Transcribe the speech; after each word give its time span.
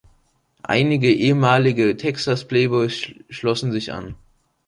Einige 0.63 1.13
ehemalige 1.13 1.95
Texas 1.95 2.47
Playboys 2.47 3.03
schlossen 3.29 3.71
sich 3.71 3.93
an. 3.93 4.15